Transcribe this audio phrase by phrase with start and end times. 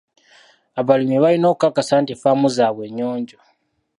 [0.79, 3.37] Abalimi balina okukakasa nti ffaamu zaabwe nnyonjo.